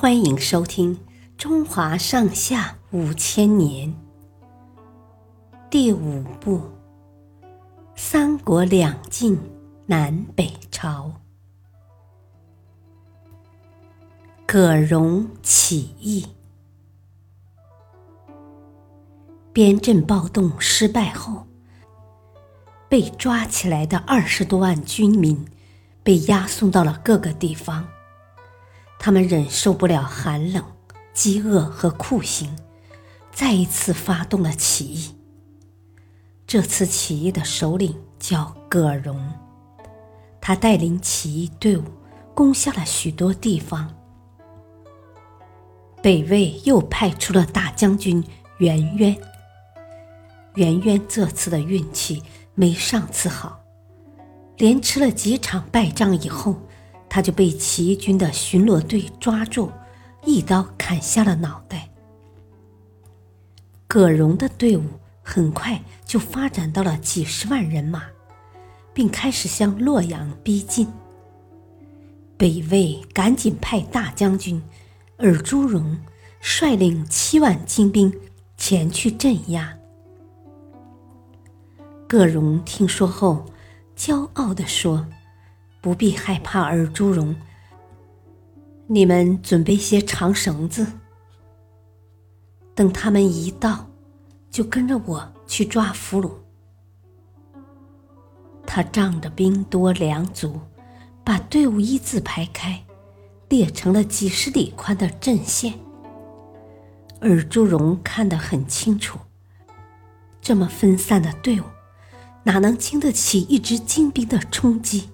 [0.00, 0.96] 欢迎收听
[1.36, 3.86] 《中华上下五千年》
[5.68, 6.56] 第五部
[7.94, 9.38] 《三国两晋
[9.84, 11.08] 南北朝》。
[14.46, 16.26] 葛荣起义，
[19.52, 21.46] 边镇暴动失败后，
[22.88, 25.46] 被抓起来的二十多万军民
[26.02, 27.86] 被押送到了各个地方。
[29.02, 30.62] 他们忍受不了寒冷、
[31.14, 32.54] 饥饿和酷刑，
[33.32, 35.16] 再一次发动了起义。
[36.46, 39.18] 这次起义的首领叫葛荣，
[40.38, 41.84] 他带领起义队伍
[42.34, 43.88] 攻下了许多地方。
[46.02, 48.22] 北魏又派出了大将军
[48.58, 49.16] 袁渊。
[50.56, 52.22] 袁渊这次的运气
[52.54, 53.60] 没上次好，
[54.58, 56.54] 连吃了几场败仗以后。
[57.10, 59.70] 他就被起义军的巡逻队抓住，
[60.24, 61.90] 一刀砍下了脑袋。
[63.88, 64.84] 葛荣的队伍
[65.20, 68.04] 很快就发展到了几十万人马，
[68.94, 70.86] 并开始向洛阳逼近。
[72.36, 74.62] 北魏赶紧派大将军
[75.18, 75.98] 尔朱荣
[76.40, 78.14] 率领七万精兵
[78.56, 79.76] 前去镇压。
[82.08, 83.44] 葛荣听说后，
[83.96, 85.04] 骄傲地说。
[85.80, 87.34] 不必害怕尔朱荣。
[88.86, 90.86] 你们准备些长绳子，
[92.74, 93.86] 等他们一到，
[94.50, 96.32] 就跟着我去抓俘虏。
[98.66, 100.60] 他仗着兵多粮足，
[101.24, 102.84] 把队伍一字排开，
[103.48, 105.74] 列成了几十里宽的阵线。
[107.20, 109.18] 尔朱荣看得很清楚，
[110.40, 111.64] 这么分散的队伍，
[112.44, 115.10] 哪能经得起一支精兵的冲击？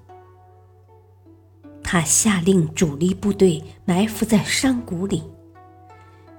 [1.89, 5.23] 他下令主力部队埋伏在山谷里，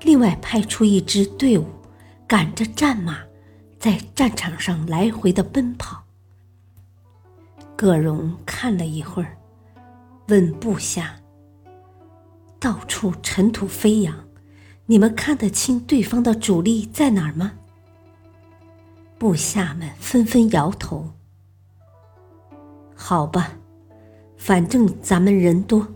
[0.02, 1.66] 另外派出一支队伍，
[2.28, 3.20] 赶着战马，
[3.80, 6.04] 在战场上来回的奔跑。
[7.78, 9.38] 葛荣看了一会儿，
[10.28, 11.16] 问部下
[12.60, 14.14] ：“到处尘土飞扬，
[14.86, 17.54] 你们看得清对方的主力在哪儿吗？”
[19.18, 21.14] 部下们纷纷摇头。
[22.94, 23.54] 好吧。
[24.38, 25.88] 反正咱们人多，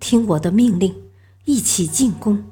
[0.00, 0.94] 听我的命令，
[1.44, 2.42] 一起进攻。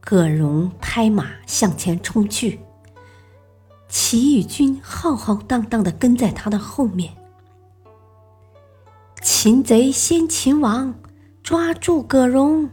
[0.00, 2.60] 葛荣拍马向前冲去，
[3.88, 7.14] 起义军浩浩荡荡的跟在他的后面。
[9.22, 10.94] 擒贼先擒王，
[11.42, 12.68] 抓住葛荣！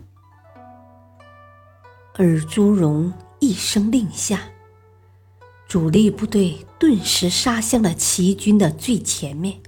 [2.15, 4.41] 尔朱荣一声令下，
[5.67, 9.61] 主力部队顿时杀向了起义军的最前面。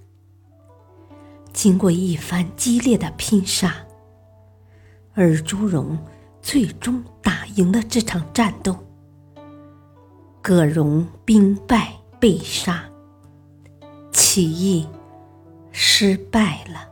[1.53, 3.85] 经过一番激烈的拼杀，
[5.13, 5.97] 尔朱荣
[6.41, 8.75] 最终打赢了这场战斗。
[10.41, 12.83] 葛荣兵败被杀，
[14.11, 14.85] 起义
[15.71, 16.89] 失败了。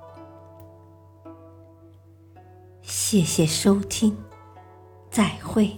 [2.81, 4.15] 谢谢收听，
[5.09, 5.77] 再会。